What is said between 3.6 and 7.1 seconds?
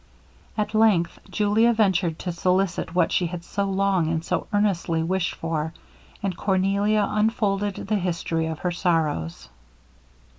long and so earnestly wished for, and Cornelia